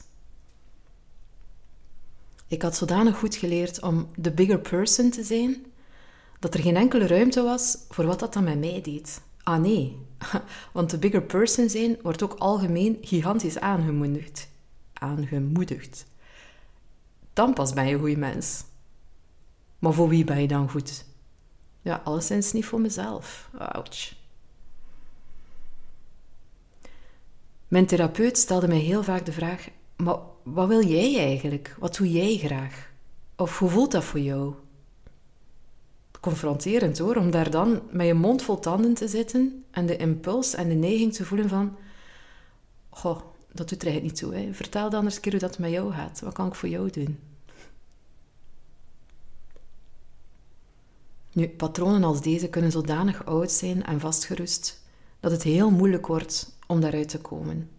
Ik 2.47 2.61
had 2.61 2.75
zodanig 2.75 3.17
goed 3.17 3.35
geleerd 3.35 3.81
om 3.81 4.09
de 4.15 4.31
bigger 4.31 4.59
person 4.59 5.09
te 5.09 5.23
zijn, 5.23 5.65
dat 6.39 6.53
er 6.53 6.59
geen 6.59 6.75
enkele 6.75 7.07
ruimte 7.07 7.41
was 7.41 7.77
voor 7.89 8.05
wat 8.05 8.19
dat 8.19 8.33
dan 8.33 8.43
met 8.43 8.59
mij 8.59 8.81
deed. 8.81 9.21
Ah 9.43 9.61
nee, 9.61 9.97
want 10.73 10.89
de 10.89 10.97
bigger 10.97 11.23
person 11.23 11.69
zijn 11.69 11.97
wordt 12.01 12.23
ook 12.23 12.33
algemeen 12.33 12.97
gigantisch 13.01 13.59
aangemoedigd. 13.59 14.49
Aangemoedigd. 14.93 16.05
Dan 17.33 17.53
pas 17.53 17.73
ben 17.73 17.87
je 17.87 17.93
een 17.93 17.99
goede 17.99 18.17
mens. 18.17 18.63
Maar 19.79 19.93
voor 19.93 20.09
wie 20.09 20.23
ben 20.23 20.41
je 20.41 20.47
dan 20.47 20.69
goed? 20.69 21.05
Ja, 21.81 22.01
alleszins 22.03 22.51
niet 22.53 22.65
voor 22.65 22.81
mezelf. 22.81 23.49
Ouch. 23.57 24.13
Mijn 27.67 27.85
therapeut 27.85 28.37
stelde 28.37 28.67
mij 28.67 28.77
heel 28.77 29.03
vaak 29.03 29.25
de 29.25 29.31
vraag: 29.31 29.67
maar 29.95 30.17
wat 30.43 30.67
wil 30.67 30.85
jij 30.85 31.19
eigenlijk? 31.19 31.75
Wat 31.79 31.95
doe 31.95 32.11
jij 32.11 32.37
graag? 32.37 32.89
Of 33.35 33.59
hoe 33.59 33.69
voelt 33.69 33.91
dat 33.91 34.03
voor 34.03 34.19
jou? 34.19 34.53
Confronterend 36.19 36.97
hoor, 36.97 37.15
om 37.15 37.31
daar 37.31 37.49
dan 37.49 37.81
met 37.91 38.07
je 38.07 38.13
mond 38.13 38.41
vol 38.41 38.59
tanden 38.59 38.93
te 38.93 39.07
zitten 39.07 39.65
en 39.71 39.85
de 39.85 39.97
impuls 39.97 40.53
en 40.53 40.69
de 40.69 40.75
neiging 40.75 41.13
te 41.13 41.25
voelen 41.25 41.49
van: 41.49 41.75
Goh, 42.89 43.19
dat 43.51 43.69
doet 43.69 43.81
er 43.81 43.87
eigenlijk 43.87 44.03
niet 44.03 44.15
toe. 44.15 44.35
Hè. 44.35 44.53
Vertel 44.53 44.89
dan 44.89 45.03
eens 45.03 45.15
een 45.15 45.21
keer 45.21 45.31
hoe 45.31 45.41
dat 45.41 45.59
met 45.59 45.71
jou 45.71 45.93
gaat. 45.93 46.19
Wat 46.19 46.33
kan 46.33 46.47
ik 46.47 46.55
voor 46.55 46.69
jou 46.69 46.89
doen? 46.89 47.19
Nu, 51.37 51.49
patronen 51.49 52.03
als 52.03 52.21
deze 52.21 52.47
kunnen 52.47 52.71
zodanig 52.71 53.25
oud 53.25 53.51
zijn 53.51 53.83
en 53.83 53.99
vastgerust 53.99 54.83
dat 55.19 55.31
het 55.31 55.43
heel 55.43 55.69
moeilijk 55.71 56.07
wordt 56.07 56.57
om 56.67 56.81
daaruit 56.81 57.09
te 57.09 57.19
komen. 57.19 57.69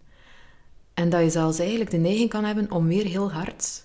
En 0.93 1.09
dat 1.09 1.21
je 1.21 1.29
zelfs 1.29 1.59
eigenlijk 1.59 1.91
de 1.91 1.97
neiging 1.97 2.29
kan 2.29 2.43
hebben 2.43 2.71
om 2.71 2.87
weer 2.87 3.05
heel 3.05 3.31
hard 3.31 3.83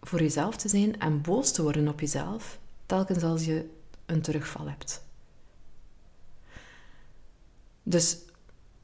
voor 0.00 0.20
jezelf 0.20 0.56
te 0.56 0.68
zijn 0.68 1.00
en 1.00 1.20
boos 1.20 1.52
te 1.52 1.62
worden 1.62 1.88
op 1.88 2.00
jezelf, 2.00 2.58
telkens 2.86 3.22
als 3.22 3.44
je 3.44 3.68
een 4.06 4.20
terugval 4.20 4.68
hebt. 4.68 5.04
Dus 7.82 8.18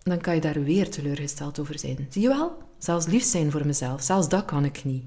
dan 0.02 0.20
kan 0.20 0.34
je 0.34 0.40
daar 0.40 0.62
weer 0.62 0.90
teleurgesteld 0.90 1.58
over 1.58 1.78
zijn. 1.78 2.06
Zie 2.10 2.22
je 2.22 2.28
wel? 2.28 2.62
Zelfs 2.78 3.06
lief 3.06 3.24
zijn 3.24 3.50
voor 3.50 3.66
mezelf, 3.66 4.02
zelfs 4.02 4.28
dat 4.28 4.44
kan 4.44 4.64
ik 4.64 4.84
niet. 4.84 5.04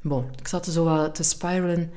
Bon, 0.00 0.30
ik 0.38 0.48
zat 0.48 0.66
zo 0.66 0.84
wat 0.84 1.14
te 1.14 1.22
spiralen. 1.22 1.92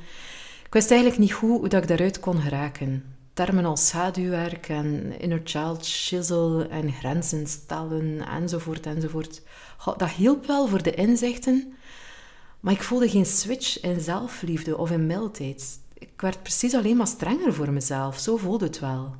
Ik 0.70 0.76
wist 0.76 0.90
eigenlijk 0.90 1.20
niet 1.20 1.32
goed 1.32 1.70
hoe 1.70 1.80
ik 1.80 1.88
daaruit 1.88 2.20
kon 2.20 2.40
geraken 2.40 3.16
termen 3.32 3.64
als 3.64 3.86
schaduwwerk 3.86 4.68
en 4.68 5.20
inner 5.20 5.40
child 5.44 5.86
shizzle 5.86 6.68
en 6.68 6.92
grenzen 6.92 7.46
stellen 7.46 8.26
enzovoort 8.28 8.86
enzovoort. 8.86 9.42
dat 9.96 10.10
hielp 10.10 10.46
wel 10.46 10.66
voor 10.66 10.82
de 10.82 10.94
inzichten, 10.94 11.74
maar 12.60 12.72
ik 12.72 12.82
voelde 12.82 13.08
geen 13.08 13.26
switch 13.26 13.80
in 13.80 14.00
zelfliefde 14.00 14.76
of 14.76 14.90
in 14.90 15.06
mildheid. 15.06 15.80
Ik 15.94 16.20
werd 16.20 16.42
precies 16.42 16.74
alleen 16.74 16.96
maar 16.96 17.06
strenger 17.06 17.54
voor 17.54 17.72
mezelf, 17.72 18.18
zo 18.18 18.36
voelde 18.36 18.64
het 18.64 18.78
wel. 18.78 19.14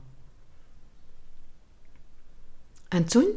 En 2.89 3.05
toen 3.05 3.29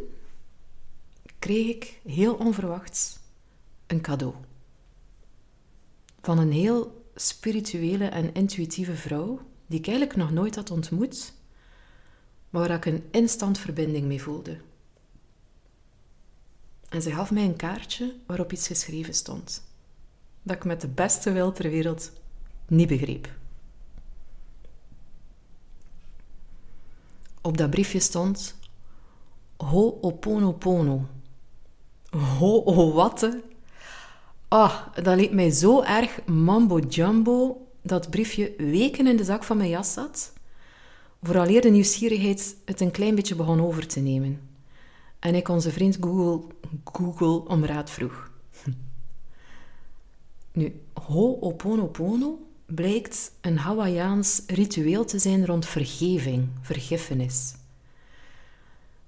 kreeg 1.39 1.67
ik 1.67 1.99
heel 2.05 2.33
onverwachts 2.33 3.19
een 3.87 4.01
cadeau. 4.01 4.33
Van 6.21 6.37
een 6.39 6.51
heel 6.51 7.02
spirituele 7.15 8.05
en 8.05 8.33
intuïtieve 8.33 8.95
vrouw 8.95 9.39
die 9.67 9.79
ik 9.79 9.87
eigenlijk 9.87 10.17
nog 10.17 10.31
nooit 10.31 10.55
had 10.55 10.71
ontmoet, 10.71 11.33
maar 12.49 12.67
waar 12.67 12.77
ik 12.77 12.85
een 12.85 13.03
instant 13.11 13.57
verbinding 13.57 14.05
mee 14.05 14.21
voelde. 14.21 14.57
En 16.89 17.01
ze 17.01 17.11
gaf 17.11 17.31
mij 17.31 17.43
een 17.43 17.55
kaartje 17.55 18.15
waarop 18.25 18.51
iets 18.51 18.67
geschreven 18.67 19.13
stond, 19.13 19.63
dat 20.41 20.55
ik 20.55 20.65
met 20.65 20.81
de 20.81 20.87
beste 20.87 21.31
wil 21.31 21.51
ter 21.51 21.69
wereld 21.69 22.11
niet 22.67 22.87
begreep. 22.87 23.29
Op 27.41 27.57
dat 27.57 27.69
briefje 27.69 27.99
stond 27.99 28.55
Ho'oponopono. 29.57 31.05
Ho-o-watte. 32.09 33.43
Ah, 34.53 34.81
dat 35.03 35.15
leek 35.15 35.31
mij 35.31 35.49
zo 35.49 35.81
erg 35.81 36.25
mambo-jumbo 36.25 37.67
dat 37.81 38.09
briefje 38.09 38.53
weken 38.57 39.07
in 39.07 39.17
de 39.17 39.23
zak 39.23 39.43
van 39.43 39.57
mijn 39.57 39.69
jas 39.69 39.93
zat, 39.93 40.33
vooraleer 41.23 41.61
de 41.61 41.69
nieuwsgierigheid 41.69 42.55
het 42.65 42.81
een 42.81 42.91
klein 42.91 43.15
beetje 43.15 43.35
begon 43.35 43.61
over 43.61 43.87
te 43.87 43.99
nemen. 43.99 44.41
En 45.19 45.35
ik 45.35 45.49
onze 45.49 45.71
vriend 45.71 45.97
Google, 46.01 46.41
Google 46.83 47.47
om 47.47 47.65
raad 47.65 47.89
vroeg. 47.89 48.31
Nu, 50.51 50.81
Ho'oponopono 50.93 52.39
blijkt 52.65 53.31
een 53.41 53.57
Hawaiiaans 53.57 54.41
ritueel 54.47 55.05
te 55.05 55.19
zijn 55.19 55.45
rond 55.45 55.65
vergeving, 55.65 56.47
vergiffenis. 56.61 57.53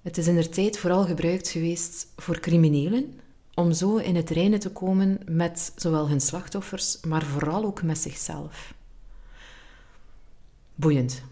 Het 0.02 0.18
is 0.18 0.28
in 0.28 0.36
der 0.36 0.50
tijd 0.50 0.78
vooral 0.78 1.06
gebruikt 1.06 1.50
geweest 1.50 2.08
voor 2.16 2.40
criminelen, 2.40 3.20
om 3.56 3.74
zo 3.74 3.98
in 3.98 4.16
het 4.16 4.30
reine 4.30 4.58
te 4.58 4.72
komen 4.72 5.20
met 5.26 5.74
zowel 5.76 6.10
hun 6.10 6.22
slachtoffers, 6.22 7.00
maar 7.00 7.24
vooral 7.24 7.66
ook 7.66 7.84
met 7.84 7.98
zichzelf. 7.98 8.74
Boeiend. 10.76 11.24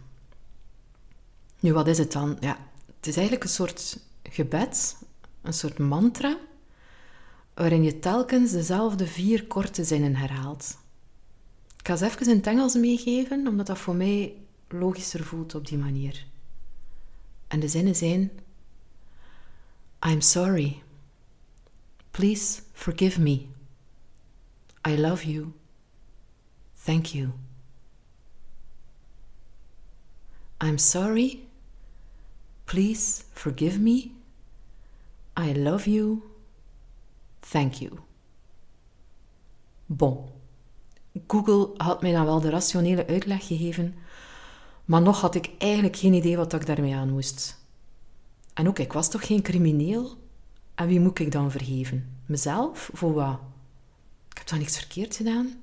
Nu, 1.60 1.74
wat 1.74 1.88
is 1.88 1.98
het 1.98 2.12
dan? 2.12 2.38
Ja, 2.40 2.58
het 2.96 3.08
is 3.08 3.16
eigenlijk 3.16 3.44
een 3.44 3.50
soort 3.50 4.00
gebed, 4.24 4.98
een 5.42 5.54
soort 5.54 5.78
mantra, 5.78 6.38
waarin 7.54 7.84
je 7.84 8.00
telkens 8.00 8.52
dezelfde 8.52 9.08
vier 9.08 9.48
korte 9.48 9.84
zinnen 9.84 10.16
herhaalt. 10.16 10.78
Ik 11.78 11.88
ga 11.88 11.96
ze 11.96 12.06
even 12.06 12.30
in 12.30 12.36
het 12.38 12.48
Engels 12.48 12.74
meegeven, 12.74 13.48
omdat 13.48 13.68
dat 13.68 13.78
voor 13.78 13.96
mij 13.96 14.38
logischer 14.68 15.24
voelt 15.24 15.56
op 15.56 15.68
die 15.68 15.78
manier. 15.78 16.26
En 17.48 17.60
de 17.60 17.68
zinnen 17.68 17.96
zijn: 17.96 18.32
I'm 20.08 20.22
sorry. 20.22 20.83
Please 22.14 22.62
forgive 22.74 23.20
me. 23.20 23.48
I 24.88 24.96
love 24.98 25.24
you. 25.24 25.54
Thank 26.86 27.06
you. 27.06 27.32
I'm 30.62 30.78
sorry. 30.78 31.48
Please 32.66 33.24
forgive 33.34 33.80
me. 33.80 34.12
I 35.40 35.54
love 35.54 35.88
you. 35.88 36.22
Thank 37.40 37.74
you. 37.74 38.00
Bon. 39.86 40.30
Google 41.28 41.70
had 41.78 42.02
mij 42.02 42.12
dan 42.12 42.26
wel 42.26 42.40
de 42.40 42.50
rationele 42.50 43.08
uitleg 43.08 43.48
gegeven, 43.48 43.96
maar 44.86 45.02
nog 45.02 45.22
had 45.22 45.36
ik 45.36 45.52
eigenlijk 45.58 45.96
geen 45.96 46.14
idee 46.14 46.38
wat 46.38 46.54
ik 46.54 46.66
daarmee 46.66 46.96
aan 46.96 47.10
moest. 47.10 47.66
En 48.54 48.68
ook, 48.68 48.80
ik 48.80 48.94
was 48.94 49.10
toch 49.10 49.26
geen 49.28 49.42
crimineel? 49.42 50.18
En 50.76 50.88
wie 50.88 51.00
moet 51.00 51.20
ik 51.20 51.32
dan 51.32 51.52
vergeven? 51.52 52.18
Mezelf? 52.26 52.90
Voor 52.94 53.14
wat? 53.14 53.40
Ik 54.30 54.38
heb 54.38 54.48
toch 54.48 54.60
niks 54.60 54.78
verkeerd 54.78 55.16
gedaan? 55.16 55.62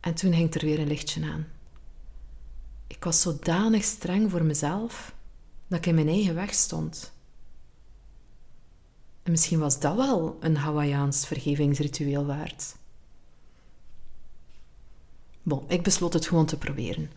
En 0.00 0.14
toen 0.14 0.32
hing 0.32 0.54
er 0.54 0.64
weer 0.64 0.78
een 0.78 0.86
lichtje 0.86 1.24
aan. 1.24 1.46
Ik 2.86 3.04
was 3.04 3.20
zodanig 3.20 3.84
streng 3.84 4.30
voor 4.30 4.44
mezelf 4.44 5.14
dat 5.66 5.78
ik 5.78 5.86
in 5.86 5.94
mijn 5.94 6.08
eigen 6.08 6.34
weg 6.34 6.54
stond. 6.54 7.12
En 9.22 9.30
misschien 9.30 9.58
was 9.58 9.80
dat 9.80 9.96
wel 9.96 10.36
een 10.40 10.56
Hawaiiaans 10.56 11.26
vergevingsritueel 11.26 12.26
waard. 12.26 12.76
Bon, 15.42 15.64
ik 15.68 15.82
besloot 15.82 16.12
het 16.12 16.26
gewoon 16.26 16.46
te 16.46 16.58
proberen. 16.58 17.10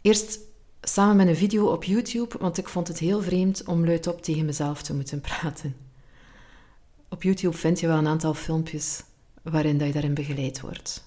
Eerst 0.00 0.38
samen 0.80 1.16
met 1.16 1.26
een 1.26 1.36
video 1.36 1.66
op 1.66 1.84
YouTube, 1.84 2.38
want 2.38 2.58
ik 2.58 2.68
vond 2.68 2.88
het 2.88 2.98
heel 2.98 3.22
vreemd 3.22 3.64
om 3.64 3.84
luidop 3.84 4.22
tegen 4.22 4.44
mezelf 4.44 4.82
te 4.82 4.94
moeten 4.94 5.20
praten. 5.20 5.76
Op 7.08 7.22
YouTube 7.22 7.56
vind 7.56 7.80
je 7.80 7.86
wel 7.86 7.98
een 7.98 8.06
aantal 8.06 8.34
filmpjes 8.34 9.02
waarin 9.42 9.78
dat 9.78 9.86
je 9.86 9.92
daarin 9.92 10.14
begeleid 10.14 10.60
wordt. 10.60 11.04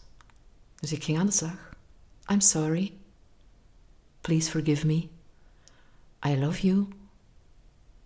Dus 0.79 0.91
ik 0.91 1.03
ging 1.03 1.19
aan 1.19 1.25
de 1.25 1.31
slag. 1.31 1.75
I'm 2.31 2.41
sorry. 2.41 2.93
Please 4.21 4.49
forgive 4.49 4.85
me. 4.85 5.07
I 6.25 6.37
love 6.37 6.67
you. 6.67 6.87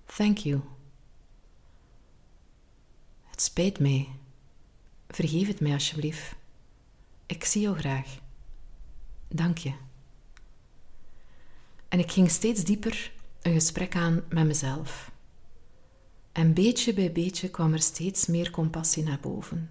Thank 0.06 0.38
you. 0.38 0.62
Het 3.24 3.42
spijt 3.42 3.80
mij. 3.80 4.08
Vergeef 5.08 5.48
het 5.48 5.60
mij 5.60 5.74
alsjeblieft. 5.74 6.36
Ik 7.26 7.44
zie 7.44 7.62
jou 7.62 7.78
graag. 7.78 8.18
Dank 9.28 9.58
je. 9.58 9.87
En 11.88 12.00
ik 12.00 12.12
ging 12.12 12.32
steeds 12.32 12.64
dieper 12.64 13.12
een 13.42 13.54
gesprek 13.54 13.96
aan 13.96 14.24
met 14.30 14.46
mezelf. 14.46 15.12
En 16.32 16.54
beetje 16.54 16.94
bij 16.94 17.12
beetje 17.12 17.50
kwam 17.50 17.74
er 17.74 17.82
steeds 17.82 18.26
meer 18.26 18.52
compassie 18.52 19.04
naar 19.04 19.20
boven. 19.20 19.70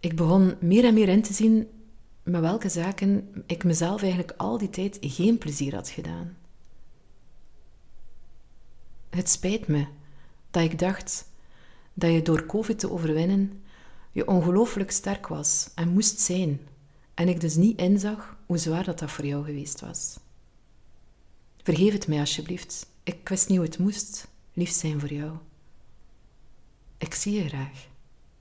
Ik 0.00 0.16
begon 0.16 0.54
meer 0.60 0.84
en 0.84 0.94
meer 0.94 1.08
in 1.08 1.22
te 1.22 1.32
zien 1.32 1.68
met 2.22 2.40
welke 2.40 2.68
zaken 2.68 3.44
ik 3.46 3.64
mezelf 3.64 4.02
eigenlijk 4.02 4.34
al 4.36 4.58
die 4.58 4.70
tijd 4.70 4.98
geen 5.00 5.38
plezier 5.38 5.74
had 5.74 5.88
gedaan. 5.88 6.36
Het 9.10 9.28
spijt 9.28 9.68
me 9.68 9.86
dat 10.50 10.62
ik 10.62 10.78
dacht 10.78 11.30
dat 11.94 12.12
je 12.12 12.22
door 12.22 12.46
COVID 12.46 12.78
te 12.78 12.90
overwinnen 12.90 13.62
je 14.12 14.28
ongelooflijk 14.28 14.90
sterk 14.90 15.26
was 15.26 15.70
en 15.74 15.88
moest 15.88 16.20
zijn, 16.20 16.60
en 17.14 17.28
ik 17.28 17.40
dus 17.40 17.56
niet 17.56 17.78
inzag 17.78 18.36
hoe 18.46 18.58
zwaar 18.58 18.84
dat, 18.84 18.98
dat 18.98 19.10
voor 19.10 19.26
jou 19.26 19.44
geweest 19.44 19.80
was. 19.80 20.18
Vergeef 21.62 21.92
het 21.92 22.06
mij 22.06 22.18
alsjeblieft. 22.18 22.86
Ik 23.02 23.28
wist 23.28 23.48
niet 23.48 23.58
hoe 23.58 23.66
het 23.66 23.78
moest 23.78 24.28
lief 24.52 24.70
zijn 24.70 25.00
voor 25.00 25.12
jou. 25.12 25.36
Ik 26.98 27.14
zie 27.14 27.32
je 27.32 27.48
graag. 27.48 27.86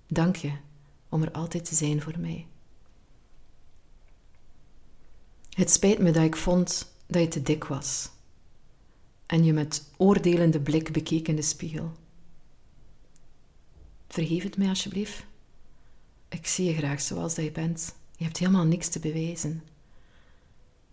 Dank 0.08 0.36
je 0.36 0.52
om 1.10 1.22
er 1.22 1.32
altijd 1.32 1.66
te 1.66 1.76
zijn 1.76 2.02
voor 2.02 2.20
mij. 2.20 2.48
Het 5.50 5.72
spijt 5.72 6.00
me 6.00 6.12
dat 6.12 6.24
ik 6.24 6.36
vond 6.36 6.94
dat 7.08 7.22
je 7.22 7.28
te 7.28 7.42
dik 7.42 7.64
was 7.64 8.10
en 9.26 9.44
je 9.44 9.54
met 9.54 9.90
oordelende 9.98 10.60
blik 10.60 10.92
bekeek 10.92 11.28
in 11.28 11.36
de 11.36 11.42
spiegel. 11.42 11.92
Vergeef 14.08 14.44
het 14.44 14.58
mij 14.58 14.68
alsjeblieft. 14.68 15.26
Ik 16.30 16.48
zie 16.48 16.66
je 16.66 16.74
graag 16.74 17.02
zoals 17.02 17.36
dat 17.36 17.46
je 17.46 17.52
bent. 17.52 17.96
Je 18.16 18.24
hebt 18.24 18.38
helemaal 18.38 18.66
niks 18.66 18.88
te 18.88 19.00
bewijzen. 19.00 19.64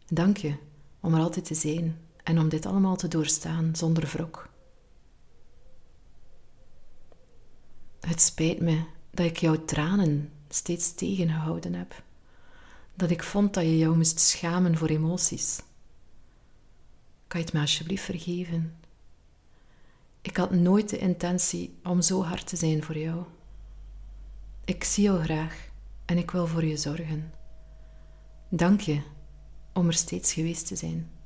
Dank 0.06 0.36
je 0.36 0.54
om 1.00 1.14
er 1.14 1.20
altijd 1.20 1.44
te 1.44 1.54
zijn 1.54 1.98
en 2.28 2.38
om 2.38 2.48
dit 2.48 2.66
allemaal 2.66 2.96
te 2.96 3.08
doorstaan 3.08 3.76
zonder 3.76 4.06
wrok. 4.06 4.48
Het 8.00 8.20
spijt 8.20 8.60
me 8.60 8.84
dat 9.10 9.26
ik 9.26 9.36
jouw 9.36 9.64
tranen 9.64 10.32
steeds 10.48 10.94
tegengehouden 10.94 11.74
heb. 11.74 12.02
Dat 12.94 13.10
ik 13.10 13.22
vond 13.22 13.54
dat 13.54 13.64
je 13.64 13.78
jou 13.78 13.96
moest 13.96 14.20
schamen 14.20 14.76
voor 14.76 14.88
emoties. 14.88 15.60
Kan 17.26 17.40
je 17.40 17.46
het 17.46 17.54
me 17.54 17.60
alsjeblieft 17.60 18.04
vergeven? 18.04 18.76
Ik 20.20 20.36
had 20.36 20.50
nooit 20.50 20.88
de 20.88 20.98
intentie 20.98 21.78
om 21.82 22.02
zo 22.02 22.22
hard 22.22 22.46
te 22.46 22.56
zijn 22.56 22.82
voor 22.82 22.98
jou. 22.98 23.24
Ik 24.64 24.84
zie 24.84 25.04
jou 25.04 25.22
graag 25.22 25.68
en 26.04 26.18
ik 26.18 26.30
wil 26.30 26.46
voor 26.46 26.64
je 26.64 26.76
zorgen. 26.76 27.32
Dank 28.48 28.80
je 28.80 29.02
om 29.72 29.86
er 29.86 29.94
steeds 29.94 30.32
geweest 30.32 30.66
te 30.66 30.76
zijn. 30.76 31.17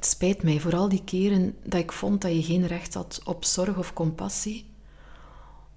Het 0.00 0.08
spijt 0.08 0.42
mij 0.42 0.60
voor 0.60 0.76
al 0.76 0.88
die 0.88 1.04
keren 1.04 1.56
dat 1.62 1.80
ik 1.80 1.92
vond 1.92 2.20
dat 2.20 2.32
je 2.32 2.42
geen 2.42 2.66
recht 2.66 2.94
had 2.94 3.20
op 3.24 3.44
zorg 3.44 3.78
of 3.78 3.92
compassie, 3.92 4.70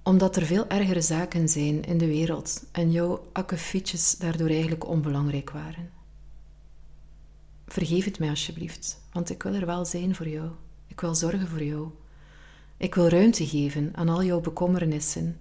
omdat 0.03 0.35
er 0.35 0.45
veel 0.45 0.67
ergere 0.67 1.01
zaken 1.01 1.49
zijn 1.49 1.83
in 1.83 1.97
de 1.97 2.05
wereld 2.05 2.65
en 2.71 2.91
jouw 2.91 3.27
akkefietjes 3.33 4.15
daardoor 4.15 4.49
eigenlijk 4.49 4.87
onbelangrijk 4.87 5.49
waren. 5.49 5.89
Vergeef 7.67 8.05
het 8.05 8.19
mij 8.19 8.29
alsjeblieft, 8.29 9.01
want 9.11 9.29
ik 9.29 9.43
wil 9.43 9.53
er 9.53 9.65
wel 9.65 9.85
zijn 9.85 10.15
voor 10.15 10.27
jou. 10.27 10.49
Ik 10.87 10.99
wil 10.99 11.15
zorgen 11.15 11.47
voor 11.47 11.63
jou. 11.63 11.87
Ik 12.77 12.95
wil 12.95 13.07
ruimte 13.07 13.47
geven 13.47 13.91
aan 13.95 14.09
al 14.09 14.23
jouw 14.23 14.41
bekommernissen 14.41 15.39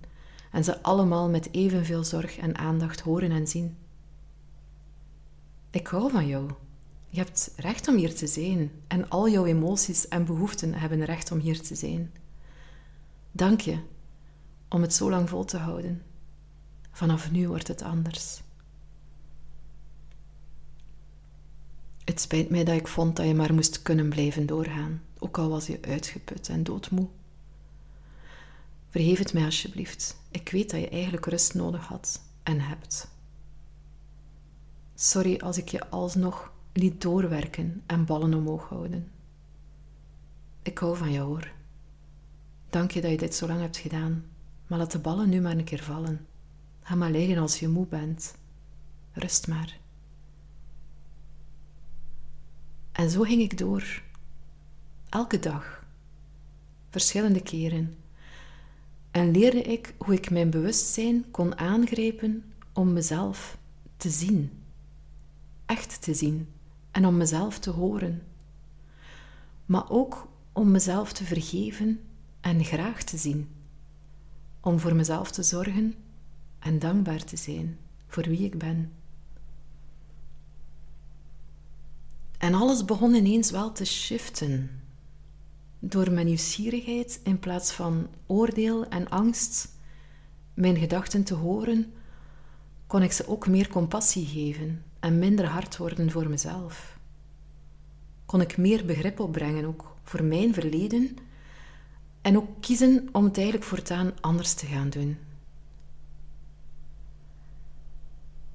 en 0.50 0.64
ze 0.64 0.82
allemaal 0.82 1.28
met 1.28 1.48
evenveel 1.52 2.04
zorg 2.04 2.38
en 2.38 2.58
aandacht 2.58 3.00
horen 3.00 3.30
en 3.30 3.46
zien. 3.46 3.76
Ik 5.70 5.86
hou 5.86 6.10
van 6.10 6.26
jou. 6.26 6.50
Je 7.12 7.18
hebt 7.18 7.52
recht 7.56 7.88
om 7.88 7.96
hier 7.96 8.14
te 8.14 8.26
zijn 8.26 8.70
en 8.86 9.08
al 9.08 9.28
jouw 9.28 9.44
emoties 9.44 10.08
en 10.08 10.24
behoeften 10.24 10.74
hebben 10.74 11.04
recht 11.04 11.30
om 11.30 11.38
hier 11.38 11.60
te 11.60 11.74
zijn. 11.74 12.12
Dank 13.32 13.60
je 13.60 13.78
om 14.68 14.82
het 14.82 14.94
zo 14.94 15.10
lang 15.10 15.28
vol 15.28 15.44
te 15.44 15.56
houden. 15.56 16.02
Vanaf 16.90 17.30
nu 17.30 17.48
wordt 17.48 17.68
het 17.68 17.82
anders. 17.82 18.40
Het 22.04 22.20
spijt 22.20 22.50
mij 22.50 22.64
dat 22.64 22.76
ik 22.76 22.88
vond 22.88 23.16
dat 23.16 23.26
je 23.26 23.34
maar 23.34 23.54
moest 23.54 23.82
kunnen 23.82 24.08
blijven 24.08 24.46
doorgaan, 24.46 25.02
ook 25.18 25.38
al 25.38 25.48
was 25.48 25.66
je 25.66 25.78
uitgeput 25.82 26.48
en 26.48 26.62
doodmoe. 26.62 27.08
Vergeef 28.88 29.18
het 29.18 29.32
mij 29.32 29.44
alsjeblieft. 29.44 30.16
Ik 30.30 30.48
weet 30.48 30.70
dat 30.70 30.80
je 30.80 30.88
eigenlijk 30.88 31.26
rust 31.26 31.54
nodig 31.54 31.86
had 31.86 32.20
en 32.42 32.60
hebt. 32.60 33.08
Sorry 34.94 35.36
als 35.40 35.58
ik 35.58 35.68
je 35.68 35.90
alsnog 35.90 36.51
liet 36.72 37.00
doorwerken 37.00 37.82
en 37.86 38.04
ballen 38.04 38.34
omhoog 38.34 38.68
houden. 38.68 39.10
Ik 40.62 40.78
hou 40.78 40.96
van 40.96 41.12
jou 41.12 41.26
hoor. 41.26 41.52
Dank 42.70 42.90
je 42.90 43.00
dat 43.00 43.10
je 43.10 43.16
dit 43.16 43.34
zo 43.34 43.46
lang 43.46 43.60
hebt 43.60 43.76
gedaan, 43.76 44.24
maar 44.66 44.78
laat 44.78 44.92
de 44.92 44.98
ballen 44.98 45.28
nu 45.28 45.40
maar 45.40 45.56
een 45.56 45.64
keer 45.64 45.82
vallen. 45.82 46.26
Ga 46.82 46.94
maar 46.94 47.10
liggen 47.10 47.38
als 47.38 47.58
je 47.58 47.68
moe 47.68 47.86
bent. 47.86 48.34
Rust 49.12 49.48
maar. 49.48 49.78
En 52.92 53.10
zo 53.10 53.22
ging 53.22 53.42
ik 53.42 53.58
door. 53.58 54.02
Elke 55.08 55.38
dag. 55.38 55.84
Verschillende 56.90 57.42
keren. 57.42 57.96
En 59.10 59.30
leerde 59.30 59.62
ik 59.62 59.94
hoe 59.98 60.14
ik 60.14 60.30
mijn 60.30 60.50
bewustzijn 60.50 61.30
kon 61.30 61.58
aangrijpen 61.58 62.52
om 62.72 62.92
mezelf 62.92 63.58
te 63.96 64.10
zien. 64.10 64.50
Echt 65.66 66.02
te 66.02 66.14
zien 66.14 66.48
en 66.92 67.06
om 67.06 67.16
mezelf 67.16 67.58
te 67.58 67.70
horen. 67.70 68.22
Maar 69.66 69.90
ook 69.90 70.28
om 70.52 70.70
mezelf 70.70 71.12
te 71.12 71.24
vergeven 71.24 72.00
en 72.40 72.64
graag 72.64 73.02
te 73.02 73.16
zien. 73.16 73.48
Om 74.60 74.78
voor 74.78 74.94
mezelf 74.94 75.30
te 75.30 75.42
zorgen 75.42 75.94
en 76.58 76.78
dankbaar 76.78 77.24
te 77.24 77.36
zijn 77.36 77.78
voor 78.06 78.22
wie 78.22 78.44
ik 78.44 78.58
ben. 78.58 78.92
En 82.38 82.54
alles 82.54 82.84
begon 82.84 83.14
ineens 83.14 83.50
wel 83.50 83.72
te 83.72 83.84
shiften. 83.84 84.80
Door 85.78 86.10
mijn 86.10 86.26
nieuwsgierigheid 86.26 87.20
in 87.22 87.38
plaats 87.38 87.72
van 87.72 88.08
oordeel 88.26 88.88
en 88.88 89.08
angst 89.08 89.68
mijn 90.54 90.76
gedachten 90.76 91.24
te 91.24 91.34
horen, 91.34 91.92
kon 92.86 93.02
ik 93.02 93.12
ze 93.12 93.28
ook 93.28 93.48
meer 93.48 93.68
compassie 93.68 94.26
geven 94.26 94.82
en 95.02 95.18
minder 95.18 95.46
hard 95.46 95.76
worden 95.76 96.10
voor 96.10 96.28
mezelf. 96.28 96.98
Kon 98.26 98.40
ik 98.40 98.56
meer 98.56 98.84
begrip 98.84 99.20
opbrengen 99.20 99.64
ook 99.64 99.96
voor 100.02 100.24
mijn 100.24 100.54
verleden 100.54 101.16
en 102.20 102.36
ook 102.36 102.48
kiezen 102.60 103.08
om 103.12 103.24
het 103.24 103.36
eigenlijk 103.36 103.66
voortaan 103.66 104.12
anders 104.20 104.54
te 104.54 104.66
gaan 104.66 104.90
doen. 104.90 105.18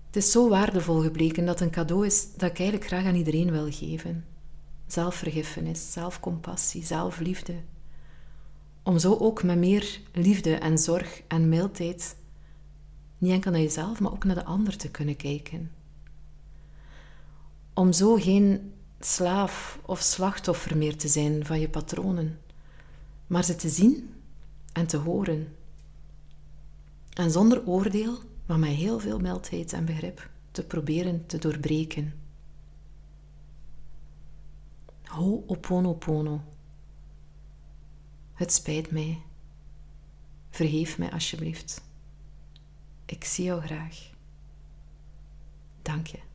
Het 0.05 0.15
is 0.15 0.31
zo 0.31 0.49
waardevol 0.49 1.01
gebleken 1.01 1.45
dat 1.45 1.61
een 1.61 1.69
cadeau 1.69 2.05
is 2.05 2.33
dat 2.33 2.49
ik 2.49 2.59
eigenlijk 2.59 2.87
graag 2.87 3.05
aan 3.05 3.15
iedereen 3.15 3.51
wil 3.51 3.71
geven. 3.71 4.25
Zelfvergiffenis, 4.85 5.91
zelfcompassie, 5.91 6.85
zelfliefde. 6.85 7.55
Om 8.83 8.99
zo 8.99 9.17
ook 9.17 9.43
met 9.43 9.57
meer 9.57 9.99
liefde 10.13 10.55
en 10.55 10.77
zorg 10.77 11.21
en 11.27 11.49
mildheid 11.49 12.15
niet 13.17 13.31
enkel 13.31 13.51
naar 13.51 13.61
jezelf, 13.61 13.99
maar 13.99 14.11
ook 14.11 14.23
naar 14.23 14.35
de 14.35 14.45
ander 14.45 14.77
te 14.77 14.91
kunnen 14.91 15.15
kijken. 15.15 15.71
Om 17.77 17.93
zo 17.93 18.15
geen 18.15 18.73
slaaf 18.99 19.79
of 19.85 19.99
slachtoffer 19.99 20.77
meer 20.77 20.97
te 20.97 21.07
zijn 21.07 21.45
van 21.45 21.59
je 21.59 21.69
patronen, 21.69 22.39
maar 23.27 23.43
ze 23.43 23.55
te 23.55 23.69
zien 23.69 24.13
en 24.73 24.87
te 24.87 24.97
horen. 24.97 25.55
En 27.13 27.31
zonder 27.31 27.67
oordeel, 27.67 28.19
maar 28.45 28.59
met 28.59 28.69
heel 28.69 28.99
veel 28.99 29.19
mildheid 29.19 29.73
en 29.73 29.85
begrip 29.85 30.29
te 30.51 30.63
proberen 30.63 31.25
te 31.25 31.37
doorbreken. 31.37 32.13
Ho'oponopono. 35.03 36.41
Het 38.33 38.53
spijt 38.53 38.91
mij. 38.91 39.21
Vergeef 40.49 40.97
mij 40.97 41.11
alsjeblieft. 41.11 41.81
Ik 43.05 43.23
zie 43.23 43.45
jou 43.45 43.61
graag. 43.61 44.09
Dank 45.81 46.07
je. 46.07 46.26